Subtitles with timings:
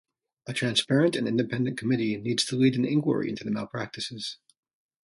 [0.47, 4.39] A transparent and independent committee needs to lead an enquiry into the malpractices.